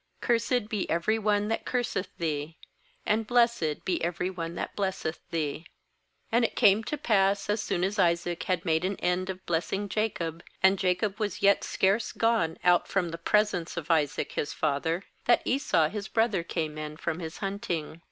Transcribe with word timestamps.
Cursed 0.19 0.67
be 0.67 0.89
every 0.89 1.19
one 1.19 1.47
that 1.49 1.63
curseth 1.63 2.09
thee, 2.17 2.57
And 3.05 3.27
blessed 3.27 3.85
be 3.85 4.03
every 4.03 4.31
one 4.31 4.55
that 4.55 4.75
blesseth 4.75 5.19
thee. 5.29 5.67
30And 6.33 6.43
it 6.43 6.55
came 6.55 6.83
to 6.85 6.97
pass, 6.97 7.47
as 7.51 7.61
soon 7.61 7.83
as 7.83 7.99
Isaac 7.99 8.41
had 8.45 8.65
made 8.65 8.83
an 8.83 8.95
end 8.95 9.29
of 9.29 9.45
blessing 9.45 9.87
Jacob, 9.87 10.41
and 10.63 10.79
Jacob 10.79 11.19
was 11.19 11.43
yet 11.43 11.63
scarce 11.63 12.13
gone 12.13 12.57
out 12.63 12.87
from 12.87 13.09
the 13.09 13.19
presence 13.19 13.77
of 13.77 13.91
Isaac 13.91 14.31
his 14.31 14.53
father, 14.53 15.03
that 15.25 15.43
Esau 15.45 15.87
his 15.89 16.07
brother 16.07 16.41
came 16.41 16.79
in 16.79 16.97
from 16.97 17.19
his 17.19 17.37
hunting. 17.37 17.99